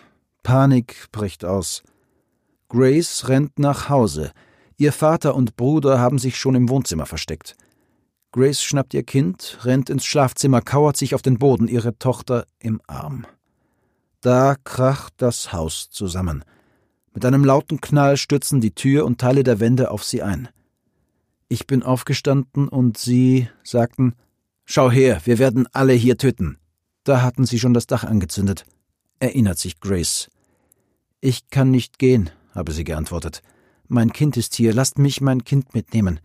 Panik 0.44 1.08
bricht 1.12 1.44
aus. 1.44 1.84
Grace 2.70 3.28
rennt 3.28 3.58
nach 3.58 3.90
Hause. 3.90 4.32
Ihr 4.78 4.92
Vater 4.92 5.36
und 5.36 5.56
Bruder 5.56 6.00
haben 6.00 6.20
sich 6.20 6.38
schon 6.38 6.56
im 6.56 6.70
Wohnzimmer 6.70 7.06
versteckt. 7.06 7.56
Grace 8.32 8.62
schnappt 8.62 8.94
ihr 8.94 9.04
Kind, 9.04 9.60
rennt 9.64 9.90
ins 9.90 10.06
Schlafzimmer, 10.06 10.62
kauert 10.62 10.98
sich 10.98 11.16
auf 11.16 11.22
den 11.22 11.38
Boden, 11.38 11.70
ihre 11.70 11.98
Tochter 11.98 12.46
im 12.60 12.82
Arm. 12.86 13.26
Da 14.20 14.56
kracht 14.64 15.14
das 15.18 15.54
Haus 15.54 15.90
zusammen. 15.90 16.44
Mit 17.16 17.24
einem 17.24 17.46
lauten 17.46 17.80
Knall 17.80 18.18
stürzen 18.18 18.60
die 18.60 18.76
Tür 18.76 19.06
und 19.06 19.22
Teile 19.22 19.44
der 19.44 19.62
Wände 19.62 19.90
auf 19.90 20.04
sie 20.04 20.22
ein. 20.22 20.50
Ich 21.48 21.66
bin 21.66 21.82
aufgestanden 21.82 22.68
und 22.68 22.98
sie 22.98 23.48
sagten, 23.64 24.16
Schau 24.66 24.92
her, 24.92 25.22
wir 25.24 25.40
werden 25.40 25.66
alle 25.72 25.94
hier 25.94 26.18
töten. 26.18 26.58
Da 27.06 27.22
hatten 27.22 27.46
sie 27.46 27.58
schon 27.58 27.74
das 27.74 27.88
Dach 27.88 28.04
angezündet, 28.04 28.66
erinnert 29.20 29.58
sich 29.60 29.80
Grace. 29.80 30.30
Ich 31.22 31.50
kann 31.50 31.72
nicht 31.72 32.00
gehen, 32.00 32.32
habe 32.54 32.74
sie 32.74 32.84
geantwortet. 32.84 33.42
Mein 33.88 34.12
Kind 34.12 34.36
ist 34.36 34.54
hier, 34.54 34.74
lasst 34.74 34.98
mich 34.98 35.22
mein 35.22 35.46
Kind 35.46 35.74
mitnehmen. 35.74 36.20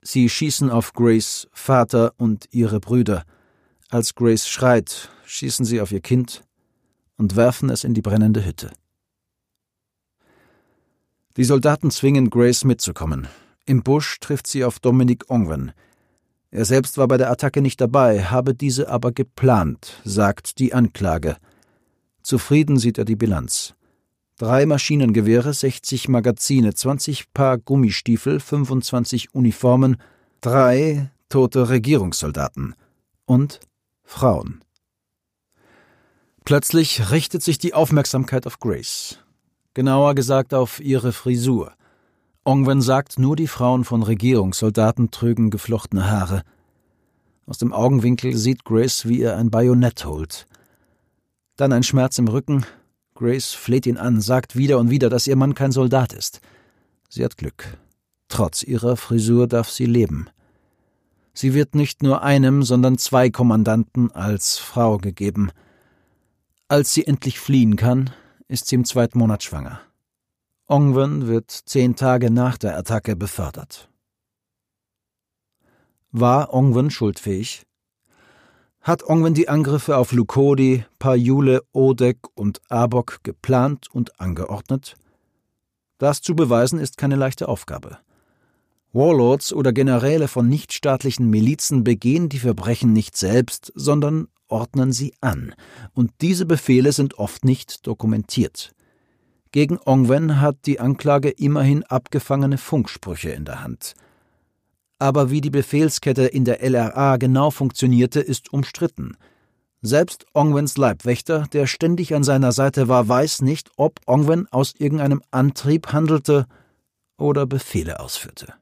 Sie 0.00 0.28
schießen 0.28 0.70
auf 0.70 0.92
Grace 0.92 1.48
Vater 1.52 2.12
und 2.18 2.46
ihre 2.52 2.78
Brüder. 2.78 3.24
Als 3.88 4.14
Grace 4.14 4.46
schreit, 4.46 5.10
schießen 5.24 5.64
sie 5.64 5.80
auf 5.80 5.90
ihr 5.90 6.00
Kind 6.00 6.44
und 7.16 7.34
werfen 7.34 7.68
es 7.68 7.82
in 7.82 7.94
die 7.94 8.02
brennende 8.02 8.44
Hütte. 8.44 8.70
Die 11.36 11.44
Soldaten 11.44 11.90
zwingen 11.90 12.28
Grace 12.28 12.64
mitzukommen. 12.64 13.26
Im 13.64 13.82
Busch 13.82 14.20
trifft 14.20 14.46
sie 14.46 14.64
auf 14.64 14.80
Dominic 14.80 15.30
Ongwen. 15.30 15.72
Er 16.50 16.66
selbst 16.66 16.98
war 16.98 17.08
bei 17.08 17.16
der 17.16 17.30
Attacke 17.30 17.62
nicht 17.62 17.80
dabei, 17.80 18.24
habe 18.24 18.54
diese 18.54 18.90
aber 18.90 19.12
geplant, 19.12 20.00
sagt 20.04 20.58
die 20.58 20.74
Anklage. 20.74 21.36
Zufrieden 22.22 22.78
sieht 22.78 22.98
er 22.98 23.06
die 23.06 23.16
Bilanz. 23.16 23.74
Drei 24.36 24.66
Maschinengewehre, 24.66 25.54
60 25.54 26.08
Magazine, 26.08 26.74
20 26.74 27.32
Paar 27.32 27.56
Gummistiefel, 27.56 28.38
25 28.38 29.34
Uniformen, 29.34 29.96
drei 30.42 31.10
tote 31.30 31.70
Regierungssoldaten 31.70 32.74
und 33.24 33.60
Frauen. 34.04 34.62
Plötzlich 36.44 37.10
richtet 37.10 37.42
sich 37.42 37.56
die 37.56 37.72
Aufmerksamkeit 37.72 38.46
auf 38.46 38.58
Grace. 38.58 39.18
Genauer 39.74 40.14
gesagt 40.14 40.52
auf 40.52 40.80
ihre 40.80 41.12
Frisur. 41.12 41.72
Ongwen 42.44 42.82
sagt, 42.82 43.18
nur 43.18 43.36
die 43.36 43.46
Frauen 43.46 43.84
von 43.84 44.02
Regierungssoldaten 44.02 45.10
trügen 45.10 45.50
geflochtene 45.50 46.10
Haare. 46.10 46.42
Aus 47.46 47.58
dem 47.58 47.72
Augenwinkel 47.72 48.36
sieht 48.36 48.64
Grace, 48.64 49.08
wie 49.08 49.22
er 49.22 49.36
ein 49.36 49.50
Bajonett 49.50 50.04
holt. 50.04 50.46
Dann 51.56 51.72
ein 51.72 51.82
Schmerz 51.82 52.18
im 52.18 52.28
Rücken, 52.28 52.66
Grace 53.14 53.52
fleht 53.52 53.86
ihn 53.86 53.96
an, 53.96 54.20
sagt 54.20 54.56
wieder 54.56 54.78
und 54.78 54.90
wieder, 54.90 55.08
dass 55.08 55.26
ihr 55.26 55.36
Mann 55.36 55.54
kein 55.54 55.72
Soldat 55.72 56.12
ist. 56.12 56.40
Sie 57.08 57.24
hat 57.24 57.36
Glück. 57.36 57.78
Trotz 58.28 58.62
ihrer 58.62 58.96
Frisur 58.96 59.46
darf 59.46 59.70
sie 59.70 59.86
leben. 59.86 60.28
Sie 61.34 61.54
wird 61.54 61.74
nicht 61.74 62.02
nur 62.02 62.22
einem, 62.22 62.62
sondern 62.62 62.98
zwei 62.98 63.30
Kommandanten 63.30 64.10
als 64.10 64.58
Frau 64.58 64.98
gegeben. 64.98 65.50
Als 66.68 66.92
sie 66.92 67.06
endlich 67.06 67.38
fliehen 67.38 67.76
kann, 67.76 68.10
ist 68.48 68.66
sie 68.68 68.74
im 68.74 68.84
zweiten 68.84 69.18
Monat 69.18 69.42
schwanger. 69.42 69.80
Ongwen 70.66 71.26
wird 71.26 71.50
zehn 71.50 71.96
Tage 71.96 72.30
nach 72.30 72.58
der 72.58 72.76
Attacke 72.76 73.16
befördert. 73.16 73.88
War 76.10 76.52
Ongwen 76.52 76.90
schuldfähig? 76.90 77.66
hat 78.82 79.04
Ongwen 79.04 79.34
die 79.34 79.48
Angriffe 79.48 79.96
auf 79.96 80.12
Lukodi, 80.12 80.84
Pajule, 80.98 81.62
Odek 81.72 82.18
und 82.34 82.60
Abok 82.68 83.20
geplant 83.22 83.86
und 83.92 84.20
angeordnet? 84.20 84.96
Das 85.98 86.20
zu 86.20 86.34
beweisen 86.34 86.80
ist 86.80 86.98
keine 86.98 87.14
leichte 87.14 87.48
Aufgabe. 87.48 87.98
Warlords 88.92 89.52
oder 89.52 89.72
Generäle 89.72 90.26
von 90.26 90.48
nichtstaatlichen 90.48 91.30
Milizen 91.30 91.84
begehen 91.84 92.28
die 92.28 92.40
Verbrechen 92.40 92.92
nicht 92.92 93.16
selbst, 93.16 93.72
sondern 93.74 94.26
ordnen 94.52 94.92
sie 94.92 95.14
an, 95.20 95.54
und 95.94 96.12
diese 96.20 96.46
Befehle 96.46 96.92
sind 96.92 97.18
oft 97.18 97.44
nicht 97.44 97.86
dokumentiert. 97.86 98.72
Gegen 99.50 99.78
Ongwen 99.84 100.40
hat 100.40 100.56
die 100.66 100.78
Anklage 100.78 101.30
immerhin 101.30 101.82
abgefangene 101.82 102.58
Funksprüche 102.58 103.30
in 103.30 103.44
der 103.44 103.64
Hand. 103.64 103.94
Aber 104.98 105.30
wie 105.30 105.40
die 105.40 105.50
Befehlskette 105.50 106.26
in 106.26 106.44
der 106.44 106.62
LRA 106.62 107.16
genau 107.16 107.50
funktionierte, 107.50 108.20
ist 108.20 108.52
umstritten. 108.52 109.16
Selbst 109.80 110.26
Ongwens 110.32 110.76
Leibwächter, 110.76 111.48
der 111.52 111.66
ständig 111.66 112.14
an 112.14 112.22
seiner 112.22 112.52
Seite 112.52 112.86
war, 112.86 113.08
weiß 113.08 113.42
nicht, 113.42 113.70
ob 113.76 113.98
Ongwen 114.06 114.46
aus 114.52 114.74
irgendeinem 114.78 115.22
Antrieb 115.32 115.92
handelte 115.92 116.46
oder 117.18 117.46
Befehle 117.46 117.98
ausführte. 117.98 118.54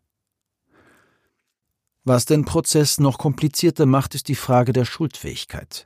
Was 2.04 2.24
den 2.24 2.44
Prozess 2.44 2.98
noch 2.98 3.18
komplizierter 3.18 3.84
macht, 3.84 4.14
ist 4.14 4.28
die 4.28 4.34
Frage 4.34 4.72
der 4.72 4.86
Schuldfähigkeit. 4.86 5.84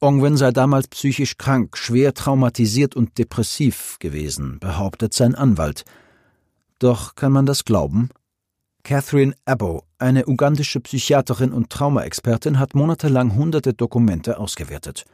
Ongwen 0.00 0.36
sei 0.36 0.50
damals 0.50 0.88
psychisch 0.88 1.38
krank, 1.38 1.78
schwer 1.78 2.12
traumatisiert 2.12 2.96
und 2.96 3.18
depressiv 3.18 3.98
gewesen, 4.00 4.58
behauptet 4.58 5.14
sein 5.14 5.36
Anwalt. 5.36 5.84
Doch 6.80 7.14
kann 7.14 7.30
man 7.30 7.46
das 7.46 7.64
glauben? 7.64 8.10
Catherine 8.82 9.36
Abbo, 9.44 9.84
eine 9.98 10.26
ugandische 10.26 10.80
Psychiaterin 10.80 11.52
und 11.52 11.70
Traumaexpertin, 11.70 12.58
hat 12.58 12.74
monatelang 12.74 13.36
hunderte 13.36 13.74
Dokumente 13.74 14.38
ausgewertet. 14.38 15.04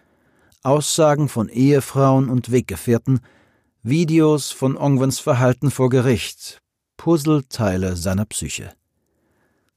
Aussagen 0.62 1.28
von 1.28 1.50
Ehefrauen 1.50 2.30
und 2.30 2.50
Weggefährten, 2.50 3.20
Videos 3.82 4.52
von 4.52 4.78
Ongwens 4.78 5.18
Verhalten 5.20 5.70
vor 5.70 5.90
Gericht, 5.90 6.62
Puzzleteile 6.96 7.94
seiner 7.94 8.24
Psyche. 8.24 8.72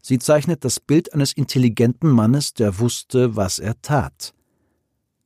Sie 0.01 0.19
zeichnet 0.19 0.65
das 0.65 0.79
Bild 0.79 1.13
eines 1.13 1.33
intelligenten 1.33 2.09
Mannes, 2.09 2.53
der 2.53 2.79
wusste, 2.79 3.35
was 3.35 3.59
er 3.59 3.79
tat. 3.81 4.33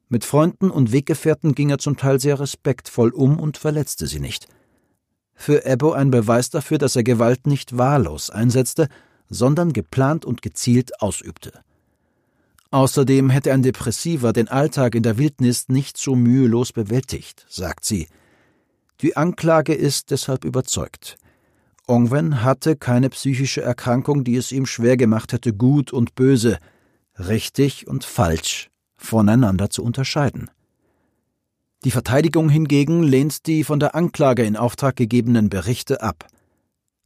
Mit 0.10 0.24
Freunden 0.24 0.70
und 0.70 0.91
Weggefährten 0.91 1.55
ging 1.55 1.70
er 1.70 1.77
zum 1.77 1.98
Teil 1.98 2.20
sehr 2.20 2.39
respektvoll 2.39 3.10
um 3.10 3.39
und 3.39 3.58
verletzte 3.58 4.05
sie 4.08 4.20
nicht. 4.20 4.48
Für 5.34 5.65
Ebbo 5.65 5.91
ein 5.91 6.12
Beweis 6.12 6.50
dafür, 6.50 6.77
dass 6.77 6.96
er 6.96 7.03
Gewalt 7.03 7.48
nicht 7.48 7.77
wahllos 7.77 8.29
einsetzte, 8.29 8.88
sondern 9.29 9.74
geplant 9.74 10.25
und 10.25 10.41
gezielt 10.41 11.01
ausübte. 11.01 11.51
Außerdem 12.72 13.29
hätte 13.29 13.53
ein 13.53 13.63
Depressiver 13.63 14.34
den 14.34 14.48
Alltag 14.48 14.96
in 14.96 15.03
der 15.03 15.17
Wildnis 15.17 15.70
nicht 15.70 15.98
so 15.98 16.15
mühelos 16.15 16.74
bewältigt, 16.74 17.46
sagt 17.50 17.86
sie. 17.86 18.08
Die 19.01 19.17
Anklage 19.17 19.74
ist 19.74 20.12
deshalb 20.12 20.46
überzeugt. 20.46 21.17
Ongwen 21.88 22.44
hatte 22.44 22.75
keine 22.75 23.10
psychische 23.10 23.62
Erkrankung, 23.62 24.24
die 24.24 24.36
es 24.36 24.51
ihm 24.51 24.65
schwer 24.65 24.98
gemacht 24.98 25.34
hätte, 25.34 25.54
gut 25.54 25.94
und 25.94 26.15
böse, 26.15 26.58
richtig 27.20 27.88
und 27.88 28.04
falsch 28.04 28.70
voneinander 28.98 29.70
zu 29.70 29.84
unterscheiden. 29.84 30.50
Die 31.84 31.92
Verteidigung 31.92 32.50
hingegen 32.50 33.04
lehnt 33.04 33.46
die 33.46 33.63
von 33.63 33.80
der 33.80 33.94
Anklage 33.94 34.44
in 34.44 34.58
Auftrag 34.58 34.96
gegebenen 34.96 35.50
Berichte 35.50 36.01
ab. 36.01 36.25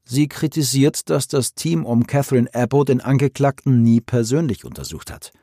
Sie 0.05 0.29
kritisiert, 0.29 1.09
dass 1.09 1.27
das 1.27 1.53
Team 1.53 1.85
um 1.85 2.07
Catherine 2.07 2.49
Abbo 2.53 2.85
den 2.85 3.01
Angeklagten 3.01 3.83
nie 3.83 3.99
persönlich 3.99 4.63
untersucht 4.63 5.11
hat, 5.11 5.33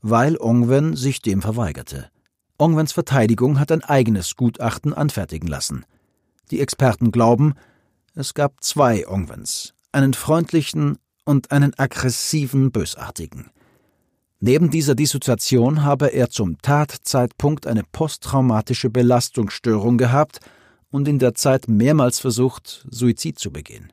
weil 0.00 0.36
Ongwen 0.38 0.94
sich 0.94 1.20
dem 1.20 1.42
verweigerte. 1.42 2.08
Ongwens 2.56 2.92
Verteidigung 2.92 3.58
hat 3.58 3.72
ein 3.72 3.82
eigenes 3.82 4.36
Gutachten 4.36 4.94
anfertigen 4.94 5.48
lassen. 5.48 5.84
Die 6.52 6.60
Experten 6.60 7.10
glauben, 7.10 7.54
es 8.14 8.34
gab 8.34 8.62
zwei 8.62 9.06
Ongwens, 9.08 9.74
einen 9.92 10.14
freundlichen 10.14 10.98
und 11.24 11.50
einen 11.50 11.76
aggressiven 11.78 12.70
Bösartigen. 12.70 13.50
Neben 14.40 14.70
dieser 14.70 14.94
Dissoziation 14.94 15.84
habe 15.84 16.12
er 16.12 16.30
zum 16.30 16.58
Tatzeitpunkt 16.60 17.66
eine 17.66 17.82
posttraumatische 17.82 18.90
Belastungsstörung 18.90 19.98
gehabt 19.98 20.40
und 20.90 21.08
in 21.08 21.18
der 21.18 21.34
Zeit 21.34 21.66
mehrmals 21.66 22.20
versucht, 22.20 22.86
Suizid 22.90 23.38
zu 23.38 23.50
begehen. 23.50 23.92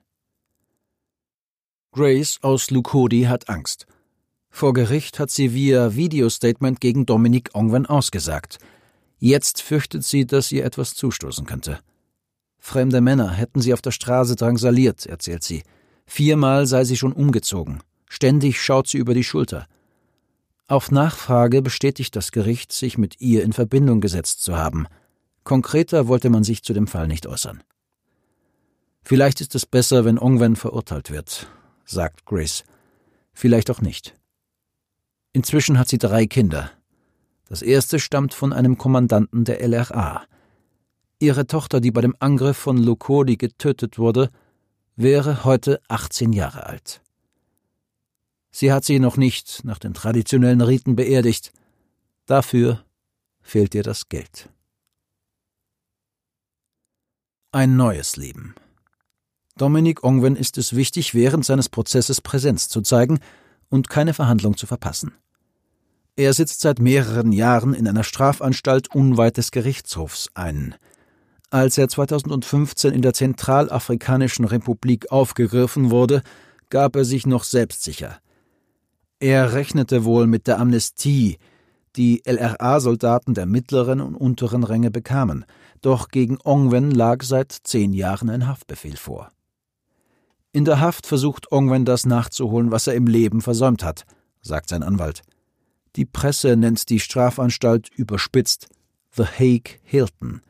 Grace 1.93 2.37
aus 2.41 2.69
Lukodi 2.69 3.23
hat 3.23 3.49
Angst. 3.49 3.85
Vor 4.49 4.73
Gericht 4.73 5.19
hat 5.19 5.31
sie 5.31 5.53
via 5.53 5.95
Videostatement 5.95 6.79
gegen 6.81 7.05
Dominic 7.05 7.55
Ongwen 7.55 7.85
ausgesagt. 7.85 8.59
Jetzt 9.17 9.61
fürchtet 9.61 10.03
sie, 10.03 10.25
dass 10.25 10.51
ihr 10.51 10.65
etwas 10.65 10.93
zustoßen 10.93 11.45
könnte. 11.45 11.79
Fremde 12.63 13.01
Männer 13.01 13.31
hätten 13.31 13.59
sie 13.59 13.73
auf 13.73 13.81
der 13.81 13.91
Straße 13.91 14.35
drangsaliert, 14.35 15.07
erzählt 15.07 15.43
sie. 15.43 15.63
Viermal 16.05 16.67
sei 16.67 16.85
sie 16.85 16.95
schon 16.95 17.11
umgezogen. 17.11 17.81
Ständig 18.07 18.61
schaut 18.61 18.87
sie 18.87 18.99
über 18.99 19.15
die 19.15 19.23
Schulter. 19.23 19.65
Auf 20.67 20.91
Nachfrage 20.91 21.63
bestätigt 21.63 22.15
das 22.15 22.31
Gericht, 22.31 22.71
sich 22.71 22.99
mit 22.99 23.19
ihr 23.19 23.43
in 23.43 23.51
Verbindung 23.51 23.99
gesetzt 23.99 24.43
zu 24.43 24.55
haben. 24.55 24.85
Konkreter 25.43 26.07
wollte 26.07 26.29
man 26.29 26.43
sich 26.43 26.63
zu 26.63 26.73
dem 26.73 26.87
Fall 26.87 27.07
nicht 27.07 27.25
äußern. 27.25 27.63
Vielleicht 29.01 29.41
ist 29.41 29.55
es 29.55 29.65
besser, 29.65 30.05
wenn 30.05 30.19
Ongwen 30.19 30.55
verurteilt 30.55 31.09
wird, 31.09 31.47
sagt 31.83 32.25
Grace. 32.25 32.63
Vielleicht 33.33 33.71
auch 33.71 33.81
nicht. 33.81 34.13
Inzwischen 35.33 35.79
hat 35.79 35.89
sie 35.89 35.97
drei 35.97 36.27
Kinder. 36.27 36.69
Das 37.49 37.63
erste 37.63 37.99
stammt 37.99 38.33
von 38.35 38.53
einem 38.53 38.77
Kommandanten 38.77 39.45
der 39.45 39.67
LRA. 39.67 40.23
Ihre 41.21 41.45
Tochter, 41.45 41.81
die 41.81 41.91
bei 41.91 42.01
dem 42.01 42.15
Angriff 42.17 42.57
von 42.57 42.77
Lukodi 42.77 43.37
getötet 43.37 43.99
wurde, 43.99 44.31
wäre 44.95 45.43
heute 45.43 45.79
18 45.87 46.33
Jahre 46.33 46.65
alt. 46.65 46.99
Sie 48.49 48.73
hat 48.73 48.85
sie 48.85 48.97
noch 48.97 49.17
nicht 49.17 49.63
nach 49.63 49.77
den 49.77 49.93
traditionellen 49.93 50.61
Riten 50.61 50.95
beerdigt. 50.95 51.53
Dafür 52.25 52.83
fehlt 53.39 53.75
ihr 53.75 53.83
das 53.83 54.09
Geld. 54.09 54.49
Ein 57.51 57.75
neues 57.75 58.15
Leben. 58.15 58.55
Dominik 59.57 60.03
Ongwen 60.03 60.35
ist 60.35 60.57
es 60.57 60.75
wichtig, 60.75 61.13
während 61.13 61.45
seines 61.45 61.69
Prozesses 61.69 62.19
Präsenz 62.19 62.67
zu 62.67 62.81
zeigen 62.81 63.19
und 63.69 63.89
keine 63.89 64.15
Verhandlung 64.15 64.57
zu 64.57 64.65
verpassen. 64.65 65.13
Er 66.15 66.33
sitzt 66.33 66.61
seit 66.61 66.79
mehreren 66.79 67.31
Jahren 67.31 67.75
in 67.75 67.87
einer 67.87 68.03
Strafanstalt 68.03 68.95
unweit 68.95 69.37
des 69.37 69.51
Gerichtshofs 69.51 70.31
ein– 70.33 70.73
als 71.51 71.77
er 71.77 71.87
2015 71.87 72.93
in 72.93 73.01
der 73.01 73.13
Zentralafrikanischen 73.13 74.45
Republik 74.45 75.11
aufgegriffen 75.11 75.91
wurde, 75.91 76.23
gab 76.69 76.95
er 76.95 77.05
sich 77.05 77.27
noch 77.27 77.43
selbstsicher. 77.43 78.17
Er 79.19 79.53
rechnete 79.53 80.03
wohl 80.03 80.25
mit 80.25 80.47
der 80.47 80.59
Amnestie, 80.59 81.37
die 81.95 82.23
LRA-Soldaten 82.25 83.33
der 83.33 83.45
mittleren 83.45 84.01
und 84.01 84.15
unteren 84.15 84.63
Ränge 84.63 84.89
bekamen, 84.91 85.45
doch 85.81 86.07
gegen 86.07 86.39
Ongwen 86.43 86.89
lag 86.89 87.21
seit 87.23 87.51
zehn 87.51 87.93
Jahren 87.93 88.29
ein 88.29 88.47
Haftbefehl 88.47 88.95
vor. 88.95 89.29
In 90.53 90.65
der 90.65 90.79
Haft 90.79 91.05
versucht 91.05 91.51
Ongwen 91.51 91.85
das 91.85 92.05
nachzuholen, 92.05 92.71
was 92.71 92.87
er 92.87 92.95
im 92.95 93.07
Leben 93.07 93.41
versäumt 93.41 93.83
hat, 93.83 94.05
sagt 94.41 94.69
sein 94.69 94.83
Anwalt. 94.83 95.21
Die 95.97 96.05
Presse 96.05 96.55
nennt 96.55 96.89
die 96.89 96.99
Strafanstalt 96.99 97.89
überspitzt 97.89 98.69
The 99.15 99.25
Hague 99.25 99.79
Hilton. 99.83 100.41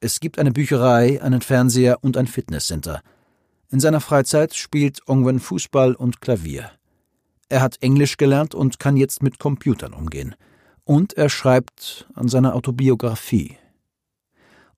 Es 0.00 0.20
gibt 0.20 0.38
eine 0.38 0.52
Bücherei, 0.52 1.20
einen 1.20 1.40
Fernseher 1.40 1.98
und 2.02 2.16
ein 2.16 2.28
Fitnesscenter. 2.28 3.02
In 3.70 3.80
seiner 3.80 4.00
Freizeit 4.00 4.54
spielt 4.54 5.06
Ongwen 5.08 5.40
Fußball 5.40 5.94
und 5.94 6.20
Klavier. 6.20 6.70
Er 7.48 7.62
hat 7.62 7.82
Englisch 7.82 8.16
gelernt 8.16 8.54
und 8.54 8.78
kann 8.78 8.96
jetzt 8.96 9.22
mit 9.22 9.40
Computern 9.40 9.92
umgehen. 9.92 10.36
Und 10.84 11.14
er 11.14 11.28
schreibt 11.28 12.08
an 12.14 12.28
seiner 12.28 12.54
Autobiografie. 12.54 13.56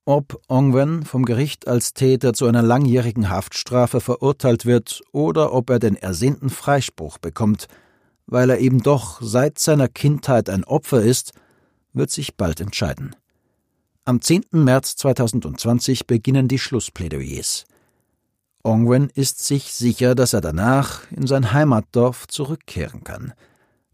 Ob 0.06 0.40
Ongwen 0.48 1.04
vom 1.04 1.26
Gericht 1.26 1.68
als 1.68 1.92
Täter 1.92 2.33
zu 2.33 2.46
einer 2.46 2.62
langjährigen 2.62 3.28
Haftstrafe 3.28 4.00
verurteilt 4.00 4.64
wird 4.64 5.02
oder 5.12 5.52
ob 5.52 5.68
er 5.68 5.78
den 5.78 5.96
ersehnten 5.96 6.48
Freispruch 6.48 7.18
bekommt, 7.18 7.68
weil 8.26 8.48
er 8.48 8.59
eben 8.59 8.83
doch 8.83 9.20
seit 9.20 9.59
seiner 9.59 9.88
Kindheit 9.88 10.48
ein 10.48 10.64
Opfer 10.64 11.02
ist, 11.02 11.33
wird 11.92 12.11
sich 12.11 12.37
bald 12.37 12.61
entscheiden. 12.61 13.14
Am 14.11 14.20
10. 14.20 14.46
März 14.51 14.96
2020 14.96 16.09
beginnen 16.09 16.49
die 16.49 16.59
Schlussplädoyers. 16.59 17.64
Ongwen 18.64 19.09
ist 19.09 19.46
sich 19.46 19.73
sicher, 19.73 20.16
dass 20.16 20.33
er 20.33 20.40
danach 20.40 21.09
in 21.12 21.29
sein 21.29 21.53
Heimatdorf 21.53 22.27
zurückkehren 22.27 23.05
kann. 23.05 23.35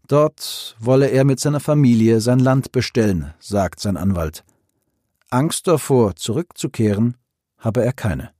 Dort 0.07 0.75
wolle 0.79 1.11
er 1.11 1.23
mit 1.23 1.39
seiner 1.39 1.59
Familie 1.59 2.19
sein 2.19 2.39
Land 2.39 2.71
bestellen, 2.71 3.35
sagt 3.39 3.79
sein 3.79 3.95
Anwalt. 3.95 4.43
Angst 5.29 5.67
davor, 5.67 6.15
zurückzukehren, 6.15 7.15
habe 7.59 7.85
er 7.85 7.93
keine. 7.93 8.31